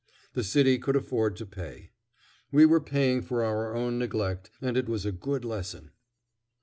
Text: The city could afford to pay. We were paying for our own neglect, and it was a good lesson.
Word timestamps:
The 0.33 0.43
city 0.43 0.79
could 0.79 0.95
afford 0.95 1.35
to 1.35 1.45
pay. 1.45 1.91
We 2.51 2.65
were 2.65 2.81
paying 2.81 3.21
for 3.21 3.43
our 3.43 3.75
own 3.75 3.99
neglect, 3.99 4.49
and 4.59 4.75
it 4.75 4.89
was 4.89 5.05
a 5.05 5.11
good 5.11 5.45
lesson. 5.45 5.91